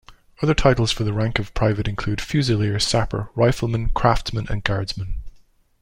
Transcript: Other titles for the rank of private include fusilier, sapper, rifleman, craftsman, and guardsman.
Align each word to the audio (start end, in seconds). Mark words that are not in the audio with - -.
Other 0.41 0.55
titles 0.55 0.91
for 0.91 1.03
the 1.03 1.13
rank 1.13 1.37
of 1.37 1.53
private 1.53 1.87
include 1.87 2.21
fusilier, 2.21 2.79
sapper, 2.79 3.29
rifleman, 3.35 3.89
craftsman, 3.89 4.47
and 4.49 4.63
guardsman. 4.63 5.21